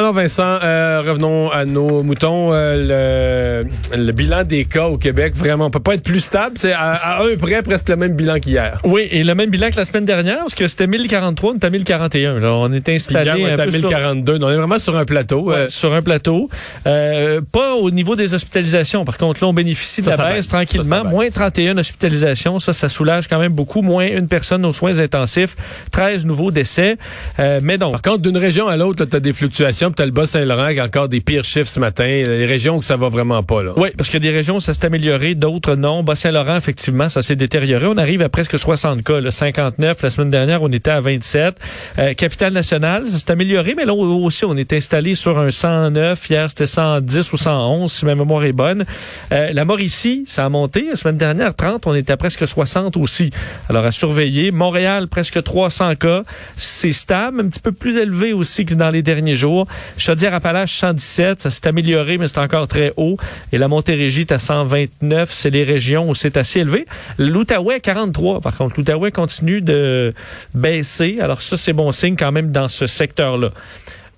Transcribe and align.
Alors 0.00 0.14
Vincent, 0.14 0.58
euh, 0.62 1.02
revenons 1.06 1.50
à 1.50 1.66
nos 1.66 2.02
moutons. 2.02 2.54
Euh, 2.54 3.64
le, 3.92 3.98
le, 3.98 4.12
bilan 4.12 4.44
des 4.44 4.64
cas 4.64 4.86
au 4.86 4.96
Québec, 4.96 5.34
vraiment, 5.36 5.66
on 5.66 5.70
peut 5.70 5.78
pas 5.78 5.92
être 5.92 6.02
plus 6.02 6.20
stable. 6.20 6.56
C'est 6.56 6.72
à, 6.72 6.92
à, 6.92 7.22
un 7.22 7.36
près 7.36 7.60
presque 7.60 7.90
le 7.90 7.96
même 7.96 8.14
bilan 8.14 8.38
qu'hier. 8.38 8.78
Oui, 8.82 9.08
et 9.10 9.22
le 9.22 9.34
même 9.34 9.50
bilan 9.50 9.68
que 9.68 9.76
la 9.76 9.84
semaine 9.84 10.06
dernière, 10.06 10.38
parce 10.38 10.54
que 10.54 10.66
c'était 10.68 10.86
1043, 10.86 11.50
on 11.50 11.54
est 11.56 11.64
à 11.64 11.68
1041. 11.68 12.40
Là, 12.40 12.54
on 12.54 12.72
est 12.72 12.88
installé 12.88 13.30
hier, 13.30 13.36
on 13.38 13.58
est 13.58 13.60
à 13.60 13.66
1042. 13.66 14.36
Sur... 14.38 14.46
on 14.46 14.50
est 14.50 14.56
vraiment 14.56 14.78
sur 14.78 14.96
un 14.96 15.04
plateau. 15.04 15.50
Ouais, 15.50 15.56
euh... 15.56 15.68
Sur 15.68 15.92
un 15.92 16.00
plateau. 16.00 16.48
Pas 16.82 17.74
au 17.74 17.90
niveau 17.90 18.16
des 18.16 18.32
hospitalisations. 18.32 19.04
Par 19.04 19.18
contre, 19.18 19.44
là, 19.44 19.48
on 19.48 19.52
bénéficie 19.52 20.00
de 20.00 20.10
ça, 20.10 20.16
la 20.16 20.32
baisse 20.32 20.48
tranquillement. 20.48 20.96
Ça, 20.96 21.02
ça 21.02 21.10
moins 21.10 21.28
31 21.28 21.76
hospitalisations. 21.76 22.58
Ça, 22.58 22.72
ça 22.72 22.88
soulage 22.88 23.28
quand 23.28 23.38
même 23.38 23.52
beaucoup. 23.52 23.82
Moins 23.82 24.06
une 24.06 24.28
personne 24.28 24.64
aux 24.64 24.72
soins 24.72 24.98
intensifs. 24.98 25.56
13 25.92 26.24
nouveaux 26.24 26.52
décès. 26.52 26.96
Mais 27.38 27.76
donc. 27.76 27.92
Par 27.92 28.00
contre, 28.00 28.22
d'une 28.22 28.38
région 28.38 28.66
à 28.66 28.78
l'autre, 28.78 29.04
tu 29.04 29.14
as 29.14 29.20
des 29.20 29.34
fluctuations. 29.34 29.89
As 29.98 30.04
le 30.04 30.12
Bas-Saint-Laurent 30.12 30.72
qui 30.72 30.80
a 30.80 30.84
encore 30.84 31.08
des 31.08 31.20
pires 31.20 31.44
chiffres 31.44 31.70
ce 31.70 31.80
matin. 31.80 32.04
Les 32.04 32.46
régions 32.46 32.76
où 32.76 32.82
ça 32.82 32.96
va 32.96 33.08
vraiment 33.08 33.42
pas. 33.42 33.62
Là. 33.62 33.72
Oui, 33.76 33.88
parce 33.96 34.10
que 34.10 34.18
des 34.18 34.30
régions, 34.30 34.60
ça 34.60 34.74
s'est 34.74 34.84
amélioré. 34.84 35.34
D'autres, 35.34 35.74
non. 35.74 36.02
Bas-Saint-Laurent, 36.02 36.56
effectivement, 36.56 37.08
ça 37.08 37.22
s'est 37.22 37.36
détérioré. 37.36 37.86
On 37.86 37.96
arrive 37.96 38.22
à 38.22 38.28
presque 38.28 38.58
60 38.58 39.02
cas. 39.02 39.20
Là, 39.20 39.30
59. 39.30 40.02
La 40.02 40.10
semaine 40.10 40.30
dernière, 40.30 40.62
on 40.62 40.68
était 40.68 40.90
à 40.90 41.00
27. 41.00 41.56
Euh, 41.98 42.14
Capitale 42.14 42.52
nationale, 42.52 43.06
ça 43.08 43.18
s'est 43.18 43.30
amélioré. 43.30 43.74
Mais 43.76 43.84
là 43.84 43.94
aussi, 43.94 44.44
on 44.44 44.56
est 44.56 44.72
installé 44.72 45.14
sur 45.14 45.38
un 45.38 45.50
109. 45.50 46.30
Hier, 46.30 46.48
c'était 46.50 46.66
110 46.66 47.32
ou 47.32 47.36
111, 47.36 47.92
si 47.92 48.04
ma 48.04 48.14
mémoire 48.14 48.44
est 48.44 48.52
bonne. 48.52 48.84
Euh, 49.32 49.52
la 49.52 49.64
Mauricie, 49.64 50.24
ça 50.26 50.44
a 50.44 50.48
monté. 50.48 50.86
La 50.88 50.96
semaine 50.96 51.16
dernière, 51.16 51.54
30, 51.54 51.86
on 51.86 51.94
était 51.94 52.12
à 52.12 52.16
presque 52.16 52.46
60 52.46 52.96
aussi. 52.96 53.30
Alors, 53.68 53.84
à 53.84 53.92
surveiller. 53.92 54.50
Montréal, 54.50 55.08
presque 55.08 55.42
300 55.42 55.96
cas. 55.96 56.22
C'est 56.56 56.92
stable, 56.92 57.40
un 57.40 57.48
petit 57.48 57.60
peu 57.60 57.72
plus 57.72 57.96
élevé 57.96 58.32
aussi 58.32 58.64
que 58.64 58.74
dans 58.74 58.90
les 58.90 59.02
derniers 59.02 59.36
jours. 59.36 59.66
Chaudière-Appalaches, 59.96 60.76
117. 60.76 61.40
Ça 61.40 61.50
s'est 61.50 61.66
amélioré, 61.66 62.18
mais 62.18 62.28
c'est 62.28 62.38
encore 62.38 62.68
très 62.68 62.92
haut. 62.96 63.16
Et 63.52 63.58
la 63.58 63.68
Montérégie 63.68 64.22
est 64.22 64.32
à 64.32 64.38
129. 64.38 65.30
C'est 65.32 65.50
les 65.50 65.64
régions 65.64 66.08
où 66.08 66.14
c'est 66.14 66.36
assez 66.36 66.60
élevé. 66.60 66.86
L'Outaouais, 67.18 67.80
43. 67.80 68.40
Par 68.40 68.56
contre, 68.56 68.74
l'Outaouais 68.78 69.10
continue 69.10 69.60
de 69.60 70.14
baisser. 70.54 71.18
Alors 71.20 71.42
ça, 71.42 71.56
c'est 71.56 71.72
bon 71.72 71.92
signe 71.92 72.16
quand 72.16 72.32
même 72.32 72.52
dans 72.52 72.68
ce 72.68 72.86
secteur-là. 72.86 73.50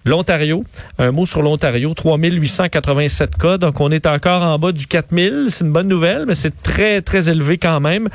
L'Ontario, 0.05 0.65
un 0.99 1.13
mot 1.13 1.27
sur 1.27 1.43
l'Ontario, 1.43 1.95
3887 1.95 3.37
cas, 3.37 3.57
donc 3.57 3.81
on 3.81 3.93
est 3.93 4.07
encore 4.07 4.43
en 4.43 4.59
bas 4.59 4.73
du 4.73 4.87
4000, 4.87 5.47
c'est 5.51 5.65
une 5.65 5.71
bonne 5.71 5.87
nouvelle, 5.87 6.25
mais 6.27 6.35
c'est 6.35 6.61
très, 6.61 7.03
très 7.03 7.29
élevé 7.29 7.57
quand 7.57 7.79
même. 7.79 8.09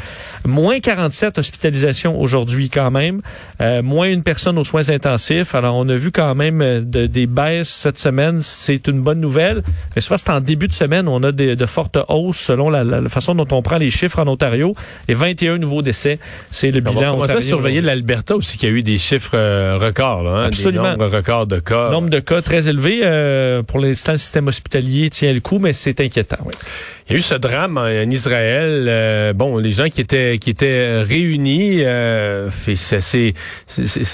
Moins 0.46 0.82
47 0.82 1.38
hospitalisations 1.38 2.20
aujourd'hui 2.20 2.70
quand 2.70 2.92
même, 2.92 3.22
euh, 3.62 3.82
moins 3.82 4.08
une 4.08 4.24
personne 4.24 4.58
aux 4.58 4.66
soins 4.66 4.90
intensifs, 4.90 5.56
alors 5.56 5.76
on 5.76 5.88
a 5.88 5.96
vu 5.96 6.12
quand 6.12 6.36
même 6.36 6.60
de, 6.60 7.08
des 7.08 7.26
baisses 7.26 7.70
cette 7.70 8.00
semaine, 8.00 8.42
c'est 8.42 8.88
une 8.88 9.02
bonne 9.02 9.22
nouvelle. 9.22 9.64
Mais 9.96 10.02
souvent 10.02 10.18
c'est 10.18 10.30
en 10.30 10.42
début 10.42 10.68
de 10.68 10.74
semaine, 10.74 11.08
on 11.08 11.24
a 11.24 11.32
des, 11.32 11.56
de 11.56 11.66
fortes 11.66 11.98
hausses 12.10 12.38
selon 12.38 12.70
la, 12.70 12.84
la, 12.84 13.08
façon 13.08 13.34
dont 13.34 13.48
on 13.52 13.62
prend 13.62 13.78
les 13.78 13.92
chiffres 13.92 14.20
en 14.20 14.28
Ontario, 14.28 14.76
et 15.08 15.14
21 15.14 15.58
nouveaux 15.58 15.82
décès, 15.82 16.20
c'est 16.52 16.72
le 16.72 16.82
bilan 16.82 17.16
On 17.16 17.26
va 17.26 17.42
surveiller 17.42 17.80
l'Alberta 17.80 18.36
aussi, 18.36 18.58
qui 18.58 18.66
a 18.66 18.70
eu 18.70 18.84
des 18.84 18.98
chiffres 18.98 19.32
euh, 19.36 19.78
records, 19.80 20.24
là, 20.24 20.32
hein, 20.32 20.44
Absolument. 20.48 20.84
des 20.84 20.90
nombres 20.98 21.16
records 21.16 21.48
de 21.48 21.60
cas. 21.60 21.77
Nombre 21.92 22.10
de 22.10 22.20
cas 22.20 22.42
très 22.42 22.68
élevé. 22.68 23.02
Euh, 23.04 23.64
pour 23.64 23.80
l'instant, 23.80 24.14
le 24.14 24.18
système 24.18 24.48
hospitalier 24.48 25.10
tient 25.10 25.34
le 25.34 25.40
coup, 25.40 25.60
mais 25.60 25.74
c'est 25.74 26.00
inquiétant. 26.02 26.38
Oui. 26.46 26.54
Il 27.10 27.14
y 27.14 27.16
a 27.16 27.20
eu 27.20 27.22
ce 27.22 27.36
drame 27.36 27.78
en, 27.78 28.10
Israël. 28.10 28.86
Euh, 28.90 29.32
bon, 29.32 29.60
les 29.60 29.72
gens 29.72 29.88
qui 29.88 30.02
étaient 30.02 30.38
qui 30.40 30.50
étaient 30.50 31.04
réunis, 31.04 31.82
euh, 31.86 32.50
c'est 32.76 33.34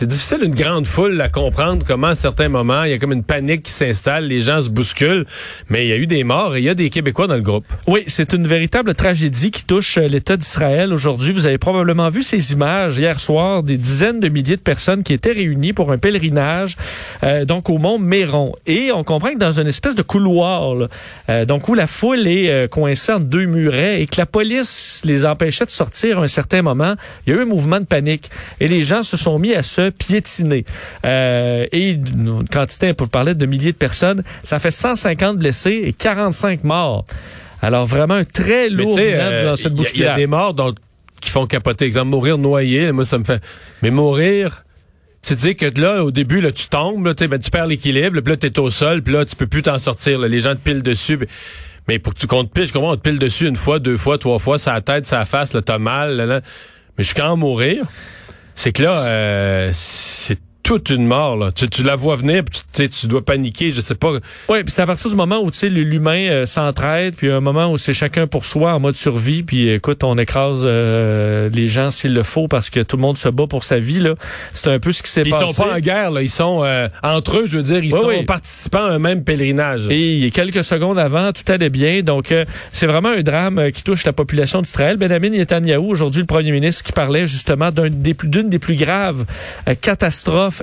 difficile 0.05 0.39
une 0.43 0.53
grande 0.53 0.85
foule 0.85 1.19
à 1.19 1.27
comprendre 1.27 1.83
comment 1.87 2.07
à 2.07 2.15
certains 2.15 2.49
moments 2.49 2.83
il 2.83 2.91
y 2.91 2.93
a 2.93 2.99
comme 2.99 3.13
une 3.13 3.23
panique 3.23 3.63
qui 3.63 3.71
s'installe, 3.71 4.27
les 4.27 4.41
gens 4.41 4.61
se 4.61 4.69
bousculent, 4.69 5.25
mais 5.69 5.87
il 5.87 5.89
y 5.89 5.91
a 5.91 5.97
eu 5.97 6.05
des 6.05 6.23
morts 6.23 6.55
et 6.55 6.59
il 6.59 6.65
y 6.65 6.69
a 6.69 6.75
des 6.75 6.91
Québécois 6.91 7.25
dans 7.25 7.33
le 7.33 7.41
groupe. 7.41 7.65
Oui, 7.87 8.03
c'est 8.05 8.31
une 8.33 8.45
véritable 8.45 8.93
tragédie 8.93 9.49
qui 9.49 9.63
touche 9.65 9.97
l'État 9.97 10.37
d'Israël 10.37 10.93
aujourd'hui. 10.93 11.31
Vous 11.31 11.47
avez 11.47 11.57
probablement 11.57 12.09
vu 12.09 12.21
ces 12.21 12.51
images 12.51 12.99
hier 12.99 13.19
soir, 13.19 13.63
des 13.63 13.77
dizaines 13.77 14.19
de 14.19 14.29
milliers 14.29 14.57
de 14.57 14.61
personnes 14.61 15.01
qui 15.01 15.13
étaient 15.13 15.31
réunies 15.31 15.73
pour 15.73 15.91
un 15.91 15.97
pèlerinage, 15.97 16.77
euh, 17.23 17.43
donc 17.45 17.71
au 17.71 17.79
mont 17.79 17.97
Méron. 17.97 18.53
Et 18.67 18.91
on 18.91 19.03
comprend 19.03 19.33
que 19.33 19.39
dans 19.39 19.59
une 19.59 19.67
espèce 19.67 19.95
de 19.95 20.03
couloir, 20.03 20.75
là, 20.75 20.87
euh, 21.29 21.45
donc 21.45 21.67
où 21.69 21.73
la 21.73 21.87
foule 21.87 22.27
est 22.27 22.49
euh, 22.51 22.67
coincés 22.83 23.13
entre 23.13 23.25
deux 23.25 23.45
murets 23.45 24.01
et 24.01 24.07
que 24.07 24.15
la 24.17 24.25
police 24.25 25.01
les 25.05 25.25
empêchait 25.25 25.65
de 25.65 25.71
sortir 25.71 26.19
à 26.19 26.23
un 26.23 26.27
certain 26.27 26.61
moment, 26.61 26.95
il 27.25 27.33
y 27.33 27.35
a 27.35 27.39
eu 27.39 27.43
un 27.43 27.45
mouvement 27.45 27.79
de 27.79 27.85
panique 27.85 28.29
et 28.59 28.67
les 28.67 28.81
gens 28.81 29.03
se 29.03 29.15
sont 29.15 29.39
mis 29.39 29.53
à 29.53 29.63
se 29.63 29.89
piétiner. 29.89 30.65
Euh, 31.05 31.65
et 31.71 31.91
une 31.91 32.45
quantité, 32.51 32.93
pour 32.93 33.07
parler 33.07 33.35
de 33.35 33.45
milliers 33.45 33.71
de 33.71 33.77
personnes, 33.77 34.23
ça 34.43 34.59
fait 34.59 34.71
150 34.71 35.37
blessés 35.37 35.81
et 35.85 35.93
45 35.93 36.65
morts. 36.65 37.05
Alors 37.61 37.85
vraiment 37.85 38.15
un 38.15 38.25
très 38.25 38.69
lourd 38.69 38.97
bilan 38.97 39.07
euh, 39.07 39.45
dans 39.45 39.55
cette 39.55 39.73
bousculade. 39.73 40.17
Il 40.17 40.19
y, 40.19 40.23
a 40.23 40.25
des 40.25 40.27
morts 40.27 40.53
donc, 40.53 40.75
qui 41.21 41.29
font 41.29 41.47
capoter. 41.47 41.85
Exemple, 41.85 42.09
mourir 42.09 42.37
noyé, 42.37 42.91
moi 42.91 43.05
ça 43.05 43.17
me 43.17 43.23
fait... 43.23 43.41
Mais 43.81 43.91
mourir... 43.91 44.63
C'est 45.25 45.37
dire 45.37 45.55
que 45.55 45.79
là, 45.79 46.03
au 46.03 46.11
début, 46.11 46.41
là, 46.41 46.51
tu 46.51 46.67
tombes, 46.67 47.05
là, 47.05 47.13
ben, 47.13 47.39
tu 47.39 47.49
perds 47.49 47.67
l'équilibre, 47.67 48.19
puis 48.19 48.31
là, 48.31 48.35
t'es 48.35 48.59
au 48.59 48.69
sol, 48.69 49.01
puis 49.01 49.13
là, 49.13 49.23
tu 49.23 49.37
peux 49.37 49.47
plus 49.47 49.61
t'en 49.61 49.79
sortir. 49.79 50.19
Là. 50.19 50.27
Les 50.27 50.41
gens 50.41 50.53
te 50.53 50.59
pilent 50.59 50.83
dessus. 50.83 51.17
Pis... 51.17 51.27
Mais 51.87 51.99
pour 51.99 52.13
que 52.13 52.19
tu 52.19 52.27
comptes 52.27 52.51
pile, 52.51 52.71
comprends, 52.71 52.91
on 52.91 52.95
te 52.95 53.01
pile 53.01 53.19
dessus 53.19 53.47
une 53.47 53.55
fois, 53.55 53.79
deux 53.79 53.97
fois, 53.97 54.17
trois 54.17 54.39
fois, 54.39 54.57
sa 54.57 54.79
tête, 54.81 55.05
sa 55.05 55.25
face, 55.25 55.53
là, 55.53 55.61
t'as 55.61 55.77
mal, 55.77 56.15
là, 56.15 56.25
là. 56.25 56.41
Mais 56.97 57.03
jusqu'à 57.03 57.29
en 57.31 57.37
mourir, 57.37 57.85
c'est 58.55 58.71
que 58.71 58.83
là, 58.83 59.05
euh, 59.05 59.69
c'est 59.73 60.39
toute 60.63 60.89
une 60.89 61.05
mort. 61.05 61.35
Là. 61.35 61.51
Tu, 61.51 61.67
tu 61.69 61.83
la 61.83 61.95
vois 61.95 62.15
venir, 62.15 62.43
puis 62.43 62.61
tu, 62.73 62.89
tu 62.89 63.07
dois 63.07 63.23
paniquer, 63.23 63.71
je 63.71 63.81
sais 63.81 63.95
pas. 63.95 64.13
Oui, 64.49 64.63
puis 64.63 64.71
c'est 64.71 64.81
à 64.81 64.85
partir 64.87 65.09
du 65.09 65.15
moment 65.15 65.39
où 65.41 65.51
tu 65.51 65.57
sais 65.59 65.69
l'humain 65.69 66.29
euh, 66.29 66.45
s'entraide, 66.45 67.15
puis 67.15 67.29
un 67.29 67.41
moment 67.41 67.71
où 67.71 67.77
c'est 67.77 67.93
chacun 67.93 68.27
pour 68.27 68.45
soi 68.45 68.73
en 68.73 68.79
mode 68.79 68.95
survie, 68.95 69.43
puis 69.43 69.69
écoute, 69.69 70.03
on 70.03 70.17
écrase 70.17 70.63
euh, 70.65 71.49
les 71.49 71.67
gens 71.67 71.91
s'il 71.91 72.13
le 72.13 72.23
faut 72.23 72.47
parce 72.47 72.69
que 72.69 72.79
tout 72.79 72.95
le 72.95 73.01
monde 73.01 73.17
se 73.17 73.29
bat 73.29 73.45
pour 73.47 73.63
sa 73.63 73.79
vie. 73.79 73.99
là. 73.99 74.15
C'est 74.53 74.67
un 74.69 74.79
peu 74.79 74.91
ce 74.91 75.03
qui 75.03 75.11
s'est 75.11 75.23
passé. 75.23 75.45
Ils 75.49 75.53
sont 75.53 75.63
pas 75.63 75.75
en 75.75 75.79
guerre, 75.79 76.11
là. 76.11 76.21
ils 76.21 76.29
sont 76.29 76.63
euh, 76.63 76.87
entre 77.03 77.39
eux, 77.39 77.45
je 77.45 77.57
veux 77.57 77.63
dire, 77.63 77.83
ils 77.83 77.93
Oui, 77.93 77.99
sont 77.99 78.07
oui. 78.07 78.23
participants 78.23 78.85
à 78.85 78.91
un 78.91 78.99
même 78.99 79.23
pèlerinage. 79.23 79.87
Et 79.89 80.31
quelques 80.33 80.63
secondes 80.63 80.97
avant, 80.97 81.31
tout 81.33 81.43
allait 81.51 81.69
bien. 81.69 82.01
Donc, 82.01 82.31
euh, 82.31 82.45
c'est 82.71 82.87
vraiment 82.87 83.09
un 83.09 83.21
drame 83.21 83.59
euh, 83.59 83.71
qui 83.71 83.83
touche 83.83 84.05
la 84.05 84.13
population 84.13 84.61
d'Israël. 84.61 84.97
Benjamin 84.97 85.29
Netanyahu, 85.29 85.79
aujourd'hui 85.89 86.21
le 86.21 86.27
premier 86.27 86.51
ministre, 86.51 86.83
qui 86.83 86.91
parlait 86.93 87.27
justement 87.27 87.71
d'un 87.71 87.89
des 87.89 88.13
plus- 88.13 88.29
d'une 88.29 88.49
des 88.49 88.59
plus 88.59 88.75
graves 88.75 89.25
euh, 89.67 89.75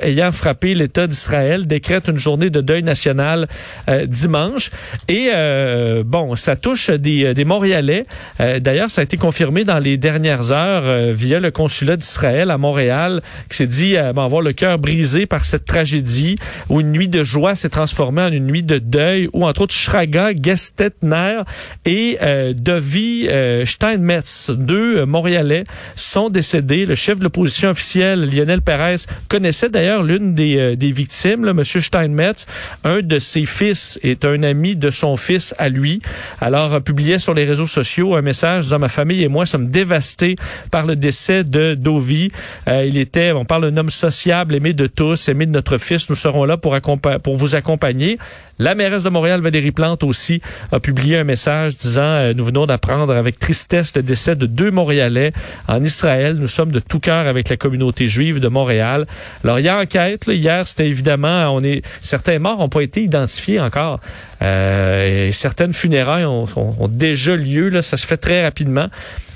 ayant 0.03 0.33
frappé 0.33 0.75
l'État 0.75 1.07
d'Israël, 1.07 1.67
décrète 1.67 2.09
une 2.09 2.19
journée 2.19 2.51
de 2.51 2.61
deuil 2.61 2.83
national 2.83 3.49
euh, 3.89 4.05
dimanche. 4.05 4.71
Et 5.09 5.31
euh, 5.35 6.03
bon, 6.05 6.37
ça 6.37 6.57
touche 6.57 6.91
des, 6.91 7.35
des 7.35 7.45
Montréalais. 7.45 8.05
Euh, 8.41 8.61
D'ailleurs, 8.61 8.91
ça 8.91 9.01
a 9.01 9.05
été 9.05 9.17
confirmé 9.17 9.65
dans 9.65 9.79
les 9.79 9.97
dernières 9.97 10.53
heures 10.53 10.85
euh, 10.85 11.13
via 11.13 11.41
le 11.41 11.51
consulat 11.51 11.97
d'Israël 11.97 12.51
à 12.51 12.59
Montréal, 12.59 13.23
qui 13.49 13.57
s'est 13.57 13.67
dit 13.67 13.97
euh, 13.97 14.13
avoir 14.13 14.43
le 14.43 14.53
cœur 14.53 14.79
brisé 14.79 15.27
par 15.27 15.45
cette 15.45 15.65
tragédie, 15.65 16.37
où 16.69 16.81
une 16.81 16.93
nuit 16.93 17.09
de 17.09 17.25
joie 17.25 17.55
s'est 17.55 17.69
transformée 17.69 18.23
en 18.23 18.33
une 18.33 18.47
nuit 18.47 18.63
de 18.63 18.79
deuil, 18.79 19.29
où 19.33 19.47
entre 19.47 19.63
autres 19.63 19.75
Schraga, 19.75 20.31
Gestetner 20.41 21.41
et 21.85 22.19
euh, 22.23 22.53
Dovi 22.53 23.29
euh, 23.29 23.65
Steinmetz, 23.65 24.51
deux 24.51 24.99
euh, 24.99 25.07
Montréalais, 25.07 25.65
sont 25.97 26.29
décédés. 26.29 26.87
Le 26.87 26.95
chef 26.95 27.19
de 27.19 27.25
l'opposition 27.25 27.71
officielle, 27.71 28.29
Lionel 28.31 28.63
Pérez, 28.63 28.97
connaissait 29.29 29.71
d'ailleurs 29.81 30.03
l'une 30.03 30.35
des, 30.35 30.59
euh, 30.59 30.77
des 30.77 30.91
victimes, 30.91 31.45
là, 31.47 31.53
M. 31.53 31.65
Steinmetz. 31.65 32.47
Un 32.85 33.01
de 33.01 33.19
ses 33.19 33.47
fils 33.47 33.99
est 34.03 34.27
un 34.27 34.43
ami 34.43 34.77
de 34.77 34.91
son 34.91 35.17
fils 35.17 35.55
à 35.59 35.71
lui. 35.71 36.03
Alors, 36.41 36.75
euh, 36.75 36.81
publiait 36.81 37.19
sur 37.19 37.33
les 37.33 37.45
réseaux 37.45 37.67
sociaux 37.67 38.15
un 38.15 38.21
message 38.21 38.65
disant 38.65 38.79
«Ma 38.81 38.89
famille 38.89 39.23
et 39.23 39.29
moi 39.29 39.47
sommes 39.47 39.71
dévastés 39.71 40.37
par 40.71 40.85
le 40.87 40.97
décès 40.97 41.45
de 41.45 41.75
Dovi. 41.75 42.31
Euh, 42.69 42.85
il 42.87 42.99
était, 42.99 43.33
on 43.33 43.47
parle 43.47 43.71
d'un 43.71 43.77
homme 43.79 43.91
sociable, 43.91 44.55
aimé 44.55 44.75
de 44.75 44.87
tous, 44.87 45.29
aimé 45.29 45.47
de 45.47 45.53
notre 45.53 45.79
fils. 45.79 46.11
Nous 46.11 46.17
serons 46.17 46.45
là 46.45 46.59
pour, 46.59 46.77
pour 47.23 47.37
vous 47.37 47.55
accompagner.» 47.55 48.19
La 48.61 48.75
mairesse 48.75 49.05
de 49.05 49.09
Montréal, 49.09 49.41
Valérie 49.41 49.73
Plante 49.73 50.05
aussi, 50.05 50.43
a 50.71 50.81
publié 50.81 51.17
un 51.17 51.25
message 51.25 51.79
disant 51.79 52.03
euh, 52.03 52.35
Nous 52.35 52.45
venons 52.45 52.67
d'apprendre 52.67 53.17
avec 53.17 53.39
tristesse 53.39 53.97
le 53.97 54.03
décès 54.03 54.37
de 54.37 54.45
deux 54.45 54.71
Montréalais 54.71 55.33
en 55.67 55.83
Israël. 55.83 56.37
Nous 56.37 56.47
sommes 56.47 56.71
de 56.71 56.79
tout 56.79 57.01
cœur 57.01 57.27
avec 57.27 57.49
la 57.49 57.57
communauté 57.57 58.07
juive 58.07 58.39
de 58.39 58.49
Montréal. 58.49 59.07
Alors, 59.45 59.59
y 59.71 59.73
a 59.73 59.79
enquête. 59.81 60.27
là. 60.27 60.35
Hier, 60.35 60.67
c'était 60.69 60.89
évidemment, 60.89 61.51
on 61.55 61.63
est 61.63 61.83
certains 62.03 62.39
morts 62.39 62.59
n'ont 62.59 62.69
pas 62.69 62.83
été 62.83 63.03
identifiés 63.03 63.61
encore. 63.61 64.01
Euh, 64.43 65.29
et 65.29 65.33
certaines 65.33 65.73
funérailles 65.75 66.25
ont, 66.25 66.45
ont- 66.57 66.75
ont 66.79 66.89
déjà 66.89 67.37
lieu. 67.37 67.69
Là, 67.69 67.83
ça 67.83 67.97
se 67.97 68.07
fait 68.07 68.17
très 68.17 68.43
rapidement. 68.43 68.89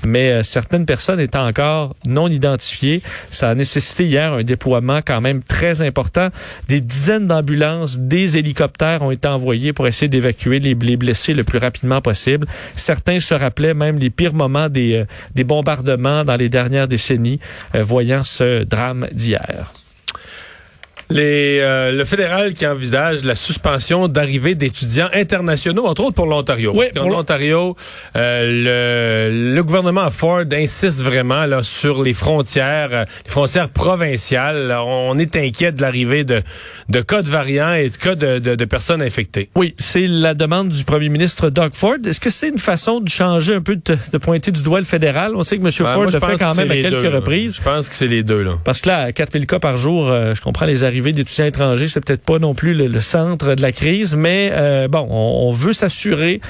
Mais 0.07 0.29
euh, 0.31 0.43
certaines 0.43 0.85
personnes 0.85 1.19
étaient 1.19 1.37
encore 1.37 1.95
non 2.05 2.27
identifiées. 2.27 3.01
Ça 3.31 3.49
a 3.49 3.55
nécessité 3.55 4.05
hier 4.05 4.33
un 4.33 4.43
déploiement 4.43 4.99
quand 5.05 5.19
même 5.21 5.41
très 5.43 5.81
important. 5.81 6.29
Des 6.67 6.79
dizaines 6.81 7.27
d'ambulances, 7.27 7.97
des 7.99 8.37
hélicoptères 8.37 9.01
ont 9.01 9.11
été 9.11 9.27
envoyés 9.27 9.73
pour 9.73 9.87
essayer 9.87 10.07
d'évacuer 10.07 10.59
les, 10.59 10.75
les 10.75 10.97
blessés 10.97 11.33
le 11.33 11.43
plus 11.43 11.57
rapidement 11.59 12.01
possible. 12.01 12.45
Certains 12.75 13.19
se 13.19 13.33
rappelaient 13.33 13.73
même 13.73 13.97
les 13.97 14.11
pires 14.11 14.33
moments 14.33 14.69
des, 14.69 14.93
euh, 14.93 15.05
des 15.33 15.43
bombardements 15.43 16.23
dans 16.23 16.35
les 16.35 16.49
dernières 16.49 16.87
décennies, 16.87 17.39
euh, 17.73 17.81
voyant 17.83 18.23
ce 18.23 18.63
drame 18.63 19.07
d'hier. 19.11 19.71
Les, 21.11 21.59
euh, 21.61 21.91
le 21.91 22.03
fédéral 22.03 22.55
qui 22.55 22.65
envisage 22.65 23.23
la 23.23 23.35
suspension 23.35 24.07
d'arrivée 24.07 24.55
d'étudiants 24.55 25.09
internationaux, 25.13 25.85
entre 25.85 26.03
autres 26.03 26.15
pour 26.15 26.25
l'Ontario. 26.25 26.71
Oui, 26.75 26.87
pour 26.95 27.09
l'Ontario, 27.09 27.75
euh, 28.15 29.29
le, 29.29 29.55
le, 29.55 29.63
gouvernement 29.63 30.09
Ford 30.09 30.45
insiste 30.51 31.03
vraiment 31.03 31.45
là 31.45 31.61
sur 31.61 32.01
les 32.01 32.13
frontières, 32.13 32.89
euh, 32.91 33.05
les 33.23 33.31
frontières 33.31 33.69
provinciales. 33.69 34.75
on 34.83 35.19
est 35.19 35.35
inquiet 35.35 35.71
de 35.71 35.81
l'arrivée 35.81 36.23
de, 36.23 36.41
de 36.89 37.01
cas 37.01 37.21
de 37.21 37.29
variants 37.29 37.73
et 37.73 37.89
de 37.91 37.97
cas 37.97 38.15
de, 38.15 38.39
de, 38.39 38.55
de 38.55 38.65
personnes 38.65 39.03
infectées. 39.03 39.49
Oui, 39.55 39.75
c'est 39.77 40.07
la 40.07 40.33
demande 40.33 40.69
du 40.69 40.83
premier 40.85 41.09
ministre 41.09 41.51
Doug 41.51 41.71
Ford. 41.75 41.97
Est-ce 42.03 42.19
que 42.19 42.31
c'est 42.31 42.49
une 42.49 42.57
façon 42.57 42.99
de 42.99 43.09
changer 43.09 43.53
un 43.53 43.61
peu, 43.61 43.75
de, 43.75 43.97
de, 44.11 44.17
pointer 44.17 44.51
du 44.51 44.63
doigt 44.63 44.79
le 44.79 44.85
fédéral? 44.85 45.35
On 45.35 45.43
sait 45.43 45.57
que 45.57 45.63
M. 45.63 45.69
Ben, 45.77 45.93
Ford 45.93 46.05
le 46.05 46.11
fait 46.11 46.37
quand 46.39 46.55
même 46.55 46.71
à 46.71 46.75
quelques 46.75 47.01
deux, 47.01 47.09
reprises. 47.09 47.57
Je 47.57 47.61
pense 47.61 47.89
que 47.89 47.95
c'est 47.95 48.07
les 48.07 48.23
deux. 48.23 48.41
Là. 48.41 48.57
Parce 48.63 48.81
que 48.81 48.89
là, 48.89 49.11
4000 49.11 49.45
cas 49.45 49.59
par 49.59 49.77
jour, 49.77 50.09
euh, 50.09 50.33
je 50.33 50.41
comprends 50.41 50.65
les 50.65 50.83
arrivées 50.83 50.94
d'étudiants 51.01 51.45
étrangers, 51.45 51.87
c'est 51.87 52.03
peut-être 52.03 52.23
pas 52.23 52.39
non 52.39 52.53
plus 52.53 52.73
le, 52.73 53.01
centre 53.01 53.55
de 53.55 53.61
la 53.61 53.71
crise, 53.71 54.15
mais 54.15 54.49
euh, 54.53 54.87
bon, 54.87 55.07
on, 55.09 55.51
veut 55.51 55.73
s'assurer 55.73 56.41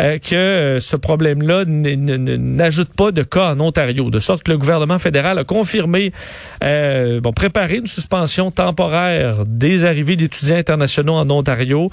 euh, 0.00 0.18
que 0.18 0.34
euh, 0.34 0.80
ce 0.80 0.96
problème-là 0.96 1.64
n'ajoute 1.66 2.90
pas 2.94 3.12
de 3.12 3.22
cas 3.22 3.52
en 3.52 3.60
Ontario, 3.60 4.10
de 4.10 4.18
sorte 4.18 4.42
que 4.42 4.50
le 4.50 4.58
gouvernement 4.58 4.98
fédéral 4.98 5.38
a 5.38 5.44
confirmé, 5.44 6.12
bon, 6.60 7.32
préparer 7.32 7.76
une 7.76 7.86
suspension 7.86 8.50
temporaire 8.50 9.44
des 9.46 9.84
arrivées 9.84 10.16
d'étudiants 10.16 10.56
internationaux 10.56 11.14
en 11.14 11.28
Ontario. 11.30 11.90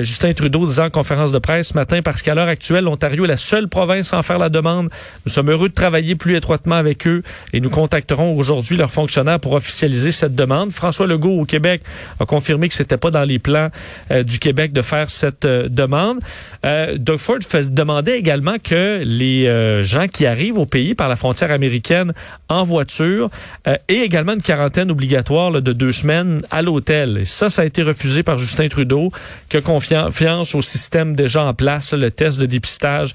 Justin 0.00 0.32
Trudeau 0.32 0.66
disant 0.66 0.86
en 0.86 0.90
conférence 0.90 1.32
de 1.32 1.38
presse 1.38 1.68
ce 1.68 1.74
matin, 1.74 2.00
parce 2.02 2.22
qu'à 2.22 2.34
l'heure 2.34 2.48
actuelle, 2.48 2.84
l'Ontario 2.84 3.24
est 3.24 3.28
la 3.28 3.36
seule 3.36 3.68
province 3.68 4.12
à 4.12 4.18
en 4.18 4.22
faire 4.22 4.38
la 4.38 4.48
demande. 4.48 4.90
Nous 5.26 5.32
sommes 5.32 5.50
heureux 5.50 5.68
de 5.68 5.74
travailler 5.74 6.14
plus 6.14 6.36
étroitement 6.36 6.76
avec 6.76 7.06
eux 7.06 7.22
et 7.52 7.60
nous 7.60 7.70
contacterons 7.70 8.36
aujourd'hui 8.36 8.76
leurs 8.76 8.90
fonctionnaires 8.90 9.40
pour 9.40 9.52
officialiser 9.52 10.12
cette 10.12 10.34
demande. 10.34 10.70
François 10.70 11.06
Legault 11.06 11.40
au 11.40 11.44
Québec 11.54 11.82
a 12.18 12.26
confirmé 12.26 12.68
que 12.68 12.74
c'était 12.74 12.96
pas 12.96 13.12
dans 13.12 13.22
les 13.22 13.38
plans 13.38 13.68
euh, 14.10 14.24
du 14.24 14.40
Québec 14.40 14.72
de 14.72 14.82
faire 14.82 15.08
cette 15.08 15.44
euh, 15.44 15.68
demande. 15.68 16.18
Euh, 16.66 16.98
Doug 16.98 17.18
Ford 17.18 17.38
demandait 17.70 18.18
également 18.18 18.56
que 18.58 19.02
les 19.04 19.44
gens 19.82 20.08
qui 20.08 20.26
arrivent 20.26 20.58
au 20.58 20.66
pays 20.66 20.94
par 20.94 21.08
la 21.08 21.16
frontière 21.16 21.50
américaine 21.50 22.12
en 22.48 22.62
voiture 22.62 23.30
aient 23.66 23.78
également 23.88 24.32
une 24.32 24.42
quarantaine 24.42 24.90
obligatoire 24.90 25.52
de 25.52 25.72
deux 25.72 25.92
semaines 25.92 26.42
à 26.50 26.62
l'hôtel. 26.62 27.26
Ça, 27.26 27.50
ça 27.50 27.62
a 27.62 27.64
été 27.64 27.82
refusé 27.82 28.22
par 28.22 28.38
Justin 28.38 28.68
Trudeau, 28.68 29.12
qui 29.48 29.58
a 29.58 29.60
confiance 29.60 30.54
au 30.54 30.62
système 30.62 31.14
déjà 31.14 31.44
en 31.44 31.54
place, 31.54 31.92
le 31.92 32.10
test 32.10 32.40
de 32.40 32.46
dépistage 32.46 33.14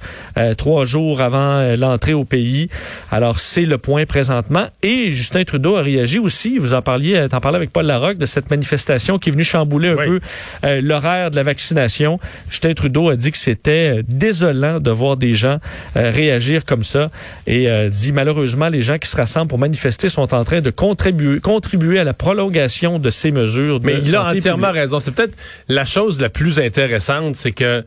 trois 0.58 0.86
jours 0.86 1.22
avant 1.22 1.76
l'entrée 1.76 2.14
au 2.14 2.26
pays. 2.26 2.70
Alors, 3.12 3.40
c'est 3.40 3.66
le 3.66 3.78
point 3.78 4.06
présentement. 4.06 4.68
Et 4.84 5.12
Justin 5.12 5.44
Trudeau 5.44 5.76
a 5.76 5.82
réagi 5.82 6.20
aussi, 6.20 6.58
vous 6.58 6.74
en 6.74 6.82
parliez, 6.82 7.28
en 7.32 7.40
parlé 7.40 7.58
avec 7.58 7.72
Paul 7.72 7.86
Larocque, 7.86 8.18
de 8.18 8.26
cette 8.30 8.50
manifestation 8.50 9.20
qui 9.20 9.30
est 9.30 9.32
venue 9.32 9.44
chambouler 9.44 9.90
un 9.90 9.96
oui. 9.96 10.06
peu 10.06 10.20
euh, 10.64 10.82
l'horaire 10.82 11.32
de 11.32 11.36
la 11.36 11.44
vaccination. 11.44 12.20
Justin 12.50 12.74
Trudeau 12.74 13.10
a 13.10 13.16
dit 13.16 13.32
que 13.32 13.38
c'était 13.38 14.02
désolant 14.08 14.80
de 14.80 14.92
voir 14.92 15.18
des 15.18 15.34
gens 15.34 15.60
euh, 15.98 16.12
réagir 16.12 16.66
comme 16.66 16.84
ça 16.84 17.10
et 17.48 17.70
euh, 17.70 17.90
dit 17.90 18.12
malheureusement 18.12 18.70
les 18.70 18.82
gens 18.82 18.98
qui 18.98 19.10
se 19.10 19.16
rassemblent 19.16 19.50
pour 19.50 19.60
manifester 19.60 20.10
sont 20.10 20.34
en 20.34 20.44
train 20.44 20.62
de 20.62 20.70
contribuer, 20.70 21.40
contribuer 21.40 22.00
à 22.00 22.04
la 22.04 22.14
prolongation 22.14 23.00
de 23.00 23.10
ces 23.10 23.32
mesures. 23.32 23.80
De 23.80 23.86
Mais 23.86 24.00
il 24.04 24.16
a 24.16 24.26
entièrement 24.32 24.68
publique. 24.68 24.82
raison. 24.84 25.00
C'est 25.00 25.12
peut-être 25.12 25.36
la 25.68 25.86
chose 25.86 26.20
la 26.20 26.30
plus 26.30 26.60
intéressante, 26.60 27.36
c'est 27.36 27.52
que 27.52 27.84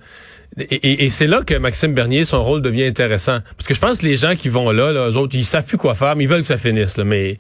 et, 0.58 0.75
et, 0.75 1.04
et 1.04 1.10
c'est 1.10 1.26
là 1.26 1.43
que 1.43 1.54
Maxime 1.54 1.94
Bernier, 1.94 2.25
son 2.25 2.43
rôle 2.43 2.60
devient 2.60 2.84
intéressant. 2.84 3.38
Parce 3.56 3.66
que 3.66 3.75
je 3.75 3.81
pense 3.81 3.99
que 3.99 4.06
les 4.06 4.16
gens 4.16 4.37
qui 4.37 4.49
vont 4.49 4.70
là, 4.70 4.93
là 4.93 5.08
eux 5.08 5.16
autres, 5.16 5.34
ils 5.34 5.44
savent 5.44 5.64
plus 5.64 5.78
quoi 5.78 5.94
faire, 5.94 6.14
mais 6.14 6.25
ils 6.25 6.28
veulent 6.28 6.40
que 6.40 6.46
ça 6.46 6.58
finisse. 6.58 6.96
Là. 6.96 7.04
Mais 7.04 7.38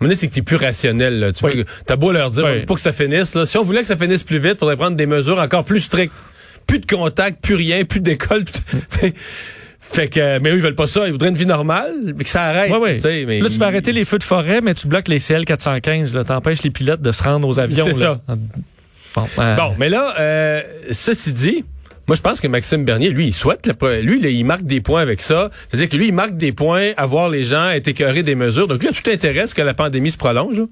à 0.00 0.14
c'est 0.14 0.28
que 0.28 0.34
tu 0.34 0.40
es 0.40 0.42
plus 0.42 0.56
rationnel. 0.56 1.20
Là. 1.20 1.32
Tu 1.32 1.44
oui. 1.44 1.64
as 1.88 1.96
beau 1.96 2.12
leur 2.12 2.30
dire, 2.30 2.44
oui. 2.44 2.64
pour 2.64 2.76
que 2.76 2.82
ça 2.82 2.92
finisse, 2.92 3.34
là, 3.34 3.44
si 3.44 3.58
on 3.58 3.64
voulait 3.64 3.82
que 3.82 3.86
ça 3.86 3.96
finisse 3.96 4.22
plus 4.22 4.38
vite, 4.38 4.52
il 4.54 4.58
faudrait 4.58 4.76
prendre 4.76 4.96
des 4.96 5.06
mesures 5.06 5.38
encore 5.38 5.64
plus 5.64 5.80
strictes. 5.80 6.14
Plus 6.66 6.78
de 6.78 6.86
contact, 6.86 7.42
plus 7.42 7.56
rien, 7.56 7.84
plus 7.84 8.00
d'école. 8.00 8.44
Fait 9.80 10.08
que, 10.08 10.38
mais 10.38 10.50
eux, 10.50 10.56
ils 10.56 10.62
veulent 10.62 10.74
pas 10.74 10.86
ça. 10.86 11.06
Ils 11.06 11.12
voudraient 11.12 11.28
une 11.28 11.36
vie 11.36 11.44
normale, 11.44 12.14
mais 12.16 12.24
que 12.24 12.30
ça 12.30 12.44
arrête. 12.44 12.72
Oui, 12.72 12.98
oui. 13.04 13.26
Mais 13.26 13.40
là, 13.40 13.50
tu 13.50 13.58
peux 13.58 13.64
arrêter 13.66 13.92
les 13.92 14.06
feux 14.06 14.18
de 14.18 14.22
forêt, 14.22 14.62
mais 14.62 14.72
tu 14.72 14.88
bloques 14.88 15.08
les 15.08 15.18
CL415. 15.18 16.24
T'empêches 16.24 16.62
les 16.62 16.70
pilotes 16.70 17.02
de 17.02 17.12
se 17.12 17.22
rendre 17.22 17.46
aux 17.46 17.58
avions. 17.60 17.84
C'est 17.84 17.92
ça. 17.92 18.20
Bon, 18.26 19.26
euh... 19.38 19.54
bon, 19.54 19.74
mais 19.78 19.90
là, 19.90 20.14
euh, 20.18 20.62
ceci 20.90 21.32
dit, 21.32 21.64
moi, 22.06 22.16
je 22.16 22.20
pense 22.20 22.40
que 22.40 22.48
Maxime 22.48 22.84
Bernier, 22.84 23.10
lui, 23.10 23.28
il 23.28 23.34
souhaite, 23.34 23.66
lui, 24.02 24.20
là, 24.20 24.28
il 24.28 24.44
marque 24.44 24.64
des 24.64 24.80
points 24.80 25.00
avec 25.00 25.22
ça. 25.22 25.50
C'est-à-dire 25.68 25.88
que 25.88 25.96
lui, 25.96 26.08
il 26.08 26.14
marque 26.14 26.36
des 26.36 26.52
points 26.52 26.92
à 26.96 27.06
voir 27.06 27.28
les 27.28 27.44
gens 27.44 27.70
être 27.70 27.88
écœurés 27.88 28.22
des 28.22 28.34
mesures. 28.34 28.68
Donc, 28.68 28.80
lui, 28.80 28.88
il 28.88 28.96
a 28.96 29.00
tout 29.00 29.10
intérêt 29.10 29.40
à 29.40 29.46
ce 29.46 29.54
que 29.54 29.62
la 29.62 29.74
pandémie 29.74 30.10
se 30.10 30.18
prolonge. 30.18 30.58
Là. 30.58 30.66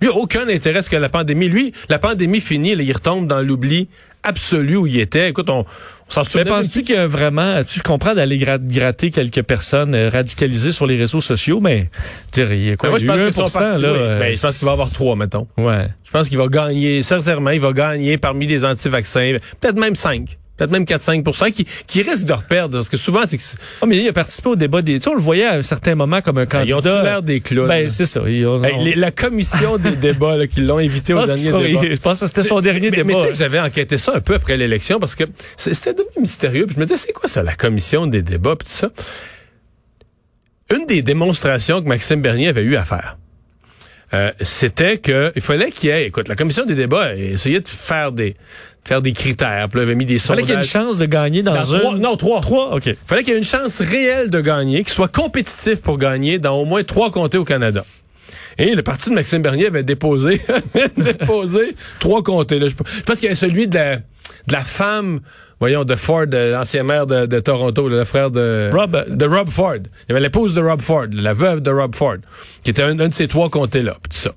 Lui, 0.00 0.08
aucun 0.08 0.48
intérêt 0.48 0.78
à 0.78 0.82
ce 0.82 0.90
que 0.90 0.96
la 0.96 1.08
pandémie, 1.08 1.48
lui, 1.48 1.72
la 1.88 1.98
pandémie 1.98 2.40
finie, 2.40 2.74
là, 2.74 2.82
il 2.82 2.92
retombe 2.92 3.26
dans 3.26 3.40
l'oubli 3.40 3.88
absolu 4.24 4.76
où 4.76 4.86
il 4.86 5.00
était. 5.00 5.30
Écoute, 5.30 5.50
on, 5.50 5.60
on 5.60 5.64
s'en 6.08 6.22
souvient. 6.24 6.44
Mais 6.44 6.50
penses-tu 6.50 6.84
qu'il 6.84 6.94
y 6.94 6.98
a 6.98 7.08
vraiment, 7.08 7.62
tu 7.64 7.80
comprends 7.80 8.14
d'aller 8.14 8.38
gratter 8.38 9.10
quelques 9.10 9.42
personnes 9.42 9.94
euh, 9.96 10.08
radicalisées 10.08 10.70
sur 10.70 10.86
les 10.86 10.96
réseaux 10.96 11.20
sociaux, 11.20 11.60
mais 11.60 11.90
dirais, 12.32 12.58
il 12.58 12.64
y 12.66 12.70
a 12.70 12.76
quoi, 12.76 12.90
mais 12.90 13.04
moi, 13.04 13.16
je 13.16 13.24
pense 13.24 13.52
que 13.52 13.58
parti, 13.58 13.82
là, 13.82 13.92
oui. 13.92 13.98
euh, 13.98 14.18
ben, 14.20 14.36
je 14.36 14.42
pense 14.42 14.58
qu'il 14.58 14.66
va 14.66 14.72
avoir 14.72 14.92
trois, 14.92 15.16
mettons. 15.16 15.48
Ouais. 15.56 15.88
Je 16.04 16.10
pense 16.12 16.28
qu'il 16.28 16.38
va 16.38 16.46
gagner, 16.46 17.02
sincèrement, 17.02 17.50
il 17.50 17.60
va 17.60 17.72
gagner 17.72 18.16
parmi 18.16 18.46
les 18.46 18.64
anti-vaccins, 18.64 19.36
peut-être 19.60 19.76
même 19.76 19.96
cinq 19.96 20.38
peut-être 20.56 20.70
même 20.70 20.84
4-5 20.84 21.52
qui, 21.52 21.66
qui 21.86 22.02
risquent 22.02 22.26
de 22.26 22.32
reperdre. 22.32 22.78
Parce 22.78 22.88
que 22.88 22.96
souvent, 22.96 23.22
c'est 23.26 23.38
que... 23.38 23.42
Oh, 23.80 23.86
mais 23.86 23.98
il 23.98 24.08
a 24.08 24.12
participé 24.12 24.48
au 24.48 24.56
débat 24.56 24.82
des... 24.82 24.94
Tu 24.94 25.04
sais, 25.04 25.10
on 25.10 25.14
le 25.14 25.20
voyait 25.20 25.46
à 25.46 25.54
un 25.54 25.62
certain 25.62 25.94
moment 25.94 26.20
comme 26.20 26.38
un 26.38 26.46
candidat. 26.46 26.80
Ils 26.84 26.88
ont 26.88 27.02
l'air 27.02 27.22
des 27.22 27.40
clowns. 27.40 27.68
Ben, 27.68 27.88
c'est 27.88 28.06
ça. 28.06 28.22
Ils 28.26 28.46
ont... 28.46 28.62
hey, 28.62 28.82
les, 28.82 28.94
la 28.94 29.10
commission 29.10 29.78
des 29.78 29.96
débats 29.96 30.36
là, 30.36 30.46
qui 30.46 30.60
l'ont 30.60 30.78
invité 30.78 31.14
au 31.14 31.24
dernier 31.24 31.44
débat. 31.44 31.94
Je 31.94 32.00
pense 32.00 32.20
que 32.20 32.26
c'était 32.26 32.44
son 32.44 32.60
dernier 32.60 32.90
mais, 32.90 32.98
débat. 32.98 33.12
Mais 33.14 33.20
tu 33.28 33.36
sais 33.36 33.42
j'avais 33.42 33.60
enquêté 33.60 33.98
ça 33.98 34.12
un 34.14 34.20
peu 34.20 34.34
après 34.34 34.56
l'élection 34.56 35.00
parce 35.00 35.14
que 35.14 35.24
c'était 35.56 35.94
devenu 35.94 36.20
mystérieux. 36.20 36.66
Puis 36.66 36.74
je 36.76 36.80
me 36.80 36.86
disais, 36.86 36.96
c'est 36.96 37.12
quoi 37.12 37.28
ça, 37.28 37.42
la 37.42 37.54
commission 37.54 38.06
des 38.06 38.22
débats 38.22 38.56
puis 38.56 38.68
tout 38.68 38.74
ça? 38.74 38.90
Une 40.74 40.86
des 40.86 41.02
démonstrations 41.02 41.82
que 41.82 41.88
Maxime 41.88 42.22
Bernier 42.22 42.48
avait 42.48 42.62
eu 42.62 42.76
à 42.76 42.84
faire, 42.84 43.18
euh, 44.14 44.30
c'était 44.40 44.98
que 44.98 45.32
il 45.34 45.42
fallait 45.42 45.70
qu'il 45.70 45.88
y 45.88 45.92
ait, 45.92 46.06
écoute, 46.06 46.28
la 46.28 46.36
commission 46.36 46.64
des 46.64 46.74
débats 46.74 47.14
essayait 47.14 47.60
de 47.60 47.68
faire 47.68 48.12
des 48.12 48.36
faire 48.84 49.00
des 49.00 49.12
critères. 49.12 49.68
Puis 49.68 49.78
là, 49.78 49.84
avait 49.84 49.94
mis 49.94 50.06
des 50.06 50.18
sondages. 50.18 50.42
Il 50.42 50.46
fallait 50.46 50.60
qu'il 50.62 50.72
y 50.72 50.76
ait 50.76 50.80
une 50.80 50.86
chance 50.86 50.98
de 50.98 51.06
gagner 51.06 51.42
dans, 51.42 51.54
dans 51.54 51.74
un... 51.74 51.78
trois, 51.78 51.94
non, 51.98 52.16
trois. 52.16 52.40
Trois, 52.40 52.74
OK. 52.74 52.86
Il 52.86 52.96
fallait 53.06 53.22
qu'il 53.22 53.32
y 53.32 53.36
ait 53.36 53.38
une 53.38 53.44
chance 53.44 53.80
réelle 53.80 54.30
de 54.30 54.40
gagner, 54.40 54.82
qu'il 54.84 54.92
soit 54.92 55.12
compétitif 55.12 55.80
pour 55.80 55.98
gagner 55.98 56.38
dans 56.38 56.56
au 56.56 56.64
moins 56.64 56.82
trois 56.82 57.10
comtés 57.10 57.38
au 57.38 57.44
Canada. 57.44 57.84
Et 58.58 58.74
le 58.74 58.82
parti 58.82 59.10
de 59.10 59.14
Maxime 59.14 59.42
Bernier 59.42 59.66
avait 59.66 59.82
déposé, 59.82 60.40
déposé 60.96 61.74
trois 62.00 62.22
comtés. 62.22 62.58
Là. 62.58 62.68
Je 62.68 63.02
pense 63.02 63.18
qu'il 63.18 63.28
y 63.28 63.32
a 63.32 63.34
celui 63.34 63.68
de 63.68 63.74
la, 63.74 63.96
de 63.96 64.52
la 64.52 64.62
femme, 64.62 65.20
voyons, 65.60 65.84
de 65.84 65.94
Ford, 65.94 66.26
l'ancien 66.30 66.82
maire 66.82 67.06
de, 67.06 67.26
de 67.26 67.40
Toronto, 67.40 67.88
le 67.88 68.04
frère 68.04 68.30
de 68.30 68.70
Rob, 68.72 69.04
de 69.08 69.26
Rob 69.26 69.48
Ford. 69.48 69.76
Il 69.76 70.08
y 70.08 70.12
avait 70.12 70.20
l'épouse 70.20 70.54
de 70.54 70.60
Rob 70.60 70.80
Ford, 70.80 71.06
la 71.12 71.34
veuve 71.34 71.60
de 71.60 71.70
Rob 71.70 71.94
Ford, 71.94 72.18
qui 72.64 72.70
était 72.70 72.82
un, 72.82 72.98
un 72.98 73.08
de 73.08 73.14
ces 73.14 73.28
trois 73.28 73.48
comtés-là. 73.48 73.96
Tout 74.02 74.16
ça. 74.16 74.32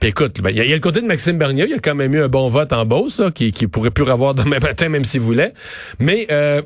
Puis 0.00 0.10
écoute, 0.10 0.40
ben, 0.42 0.50
il 0.50 0.62
y, 0.62 0.68
y, 0.68 0.72
a 0.72 0.74
le 0.74 0.80
côté 0.80 1.00
de 1.00 1.06
Maxime 1.06 1.38
Bernier, 1.38 1.64
il 1.64 1.70
y 1.70 1.74
a 1.74 1.78
quand 1.78 1.94
même 1.94 2.12
eu 2.14 2.22
un 2.22 2.28
bon 2.28 2.50
vote 2.50 2.72
en 2.72 2.84
Beauce, 2.84 3.18
là, 3.18 3.30
qui, 3.30 3.52
qui 3.52 3.66
pourrait 3.66 3.90
plus 3.90 4.08
avoir 4.10 4.34
demain 4.34 4.58
matin, 4.62 4.88
même 4.88 5.04
s'il 5.04 5.22
voulait. 5.22 5.54
Mais 5.98 6.26
euh, 6.30 6.60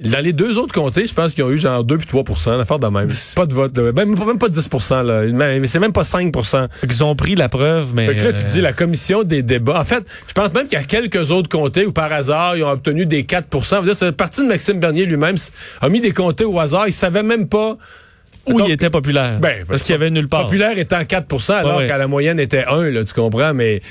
dans 0.00 0.20
les 0.20 0.32
deux 0.32 0.58
autres 0.58 0.72
comtés, 0.72 1.06
je 1.06 1.14
pense 1.14 1.34
qu'ils 1.34 1.42
ont 1.42 1.50
eu 1.50 1.58
genre 1.58 1.82
2 1.82 1.98
puis 1.98 2.06
3% 2.06 2.56
l'affaire 2.56 2.78
de 2.78 2.86
même. 2.86 3.08
Pas 3.34 3.46
de 3.46 3.52
vote, 3.52 3.76
là. 3.76 3.92
Même, 3.92 4.14
même 4.16 4.38
pas 4.38 4.48
10% 4.48 5.02
là. 5.04 5.58
Mais 5.58 5.66
c'est 5.66 5.80
même 5.80 5.92
pas 5.92 6.02
5% 6.02 6.68
Ils 6.84 7.04
ont 7.04 7.16
pris 7.16 7.34
la 7.34 7.48
preuve, 7.48 7.94
mais... 7.94 8.06
Fait 8.06 8.16
que 8.16 8.24
là, 8.24 8.32
tu 8.32 8.46
dis 8.52 8.60
la 8.60 8.72
commission 8.72 9.24
des 9.24 9.42
débats. 9.42 9.80
En 9.80 9.84
fait, 9.84 10.04
je 10.28 10.32
pense 10.32 10.52
même 10.52 10.68
qu'il 10.68 10.78
y 10.78 10.82
a 10.82 10.84
quelques 10.84 11.32
autres 11.32 11.48
comtés 11.48 11.84
où, 11.84 11.92
par 11.92 12.12
hasard, 12.12 12.56
ils 12.56 12.62
ont 12.62 12.70
obtenu 12.70 13.06
des 13.06 13.24
4% 13.24 13.92
C'est 13.94 14.06
le 14.06 14.12
parti 14.12 14.42
de 14.42 14.46
Maxime 14.46 14.78
Bernier 14.78 15.04
lui-même 15.04 15.36
a 15.80 15.88
mis 15.88 16.00
des 16.00 16.12
comtés 16.12 16.44
au 16.44 16.58
hasard. 16.60 16.86
Il 16.86 16.92
savait 16.92 17.24
même 17.24 17.48
pas 17.48 17.76
où 18.46 18.60
il 18.60 18.70
était 18.70 18.90
populaire. 18.90 19.40
Ben, 19.40 19.64
parce 19.66 19.82
qu'il 19.82 19.92
y 19.92 19.96
avait 19.96 20.10
nulle 20.10 20.28
part. 20.28 20.44
Populaire 20.44 20.78
étant 20.78 21.00
4% 21.00 21.52
alors 21.52 21.72
Ouais, 21.72 21.82
ouais. 21.82 21.88
qu'à 21.88 21.98
la 21.98 22.06
moyenne 22.06 22.38
était 22.38 22.64
1, 22.64 22.90
là, 22.90 23.04
tu 23.04 23.12
comprends, 23.14 23.52
mais 23.52 23.82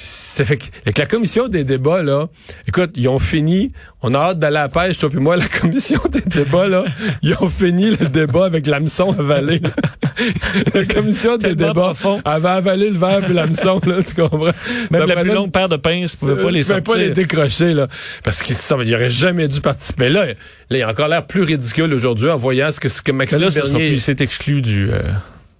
ça 0.00 0.46
fait 0.46 0.56
que, 0.56 0.64
avec 0.86 0.96
la 0.96 1.04
commission 1.04 1.48
des 1.48 1.62
débats, 1.62 2.02
là, 2.02 2.26
écoute, 2.66 2.90
ils 2.94 3.06
ont 3.08 3.18
fini, 3.18 3.72
on 4.00 4.14
a 4.14 4.18
hâte 4.18 4.38
d'aller 4.38 4.56
à 4.56 4.62
la 4.62 4.68
pêche, 4.70 4.96
toi 4.96 5.10
puis 5.10 5.18
moi, 5.18 5.36
la 5.36 5.46
commission 5.46 6.00
des 6.10 6.22
débats, 6.22 6.68
là, 6.68 6.84
ils 7.22 7.34
ont 7.38 7.50
fini 7.50 7.90
le 7.90 8.08
débat 8.08 8.46
avec 8.46 8.66
l'hameçon 8.66 9.12
avalé. 9.18 9.60
la 10.74 10.86
commission 10.86 11.36
des 11.36 11.54
débats 11.54 11.74
profond. 11.74 12.22
avait 12.24 12.48
avalé 12.48 12.88
le 12.88 12.96
verre 12.98 13.20
puis 13.20 13.34
l'hameçon, 13.34 13.78
là, 13.86 14.02
tu 14.02 14.14
comprends? 14.14 14.44
Même 14.46 14.54
Ça 14.90 15.06
la 15.06 15.16
plus 15.16 15.34
longue 15.34 15.52
paire 15.52 15.68
de 15.68 15.76
pinces 15.76 16.16
pouvait 16.16 16.42
pas 16.42 16.50
les 16.50 16.62
pouvait 16.62 16.74
sortir. 16.76 16.94
pas 16.94 16.98
les 16.98 17.10
décrocher, 17.10 17.74
là. 17.74 17.86
Parce 18.24 18.42
qu'il 18.42 18.56
il 18.56 18.94
aurait 18.94 19.10
jamais 19.10 19.48
dû 19.48 19.60
participer. 19.60 20.08
Là, 20.08 20.26
là, 20.26 20.34
il 20.78 20.82
a 20.82 20.88
encore 20.88 21.08
l'air 21.08 21.26
plus 21.26 21.42
ridicule 21.42 21.92
aujourd'hui 21.92 22.30
en 22.30 22.38
voyant 22.38 22.70
ce 22.70 22.80
que, 22.80 22.88
ce 22.88 23.02
que 23.02 23.12
Maxime 23.12 23.40
là, 23.40 23.50
Bernier... 23.50 23.88
plus- 23.88 23.92
il 23.96 24.00
s'est 24.00 24.16
exclu 24.20 24.62
du... 24.62 24.88
euh, 24.90 25.02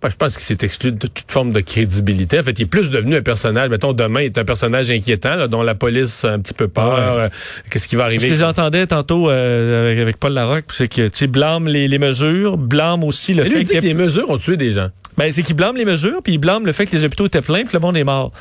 je 0.08 0.16
pense 0.16 0.34
qu'il 0.36 0.44
s'est 0.44 0.64
exclu 0.64 0.92
de 0.92 1.06
toute 1.06 1.30
forme 1.30 1.52
de 1.52 1.60
crédibilité. 1.60 2.40
En 2.40 2.42
fait, 2.42 2.58
il 2.58 2.62
est 2.62 2.66
plus 2.66 2.88
devenu 2.90 3.16
un 3.16 3.22
personnage. 3.22 3.68
Mettons, 3.68 3.92
demain, 3.92 4.22
il 4.22 4.26
est 4.26 4.38
un 4.38 4.44
personnage 4.44 4.90
inquiétant, 4.90 5.36
là, 5.36 5.46
dont 5.48 5.62
la 5.62 5.74
police 5.74 6.24
a 6.24 6.32
un 6.32 6.38
petit 6.38 6.54
peu 6.54 6.68
peur. 6.68 6.94
Ouais. 7.16 7.22
Euh, 7.24 7.28
Qu'est-ce 7.70 7.86
qui 7.86 7.96
va 7.96 8.04
Ce 8.04 8.06
arriver? 8.06 8.28
que 8.30 8.34
j'entendais 8.34 8.86
tantôt 8.86 9.28
euh, 9.28 9.82
avec, 9.90 9.98
avec 9.98 10.16
Paul 10.18 10.32
Larocque, 10.32 10.64
c'est 10.72 10.88
que 10.88 11.08
tu 11.08 11.18
sais, 11.18 11.26
blâme 11.26 11.68
les, 11.68 11.86
les 11.88 11.98
mesures, 11.98 12.56
blâme 12.56 13.04
aussi 13.04 13.34
le 13.34 13.42
Mais 13.42 13.48
lui, 13.50 13.54
fait 13.56 13.60
il 13.60 13.64
dit 13.66 13.72
qu'il 13.72 13.80
que 13.82 13.86
les 13.86 13.94
mesures 13.94 14.30
ont 14.30 14.38
tué 14.38 14.56
des 14.56 14.72
gens. 14.72 14.88
Ben, 15.18 15.30
c'est 15.32 15.42
qu'ils 15.42 15.56
blâment 15.56 15.76
les 15.76 15.84
mesures, 15.84 16.22
puis 16.22 16.34
ils 16.34 16.38
blâment 16.38 16.64
le 16.64 16.72
fait 16.72 16.86
que 16.86 16.92
les 16.96 17.04
hôpitaux 17.04 17.26
étaient 17.26 17.42
pleins, 17.42 17.64
puis 17.64 17.74
le 17.74 17.80
monde 17.80 17.96
est 17.96 18.04
mort. 18.04 18.32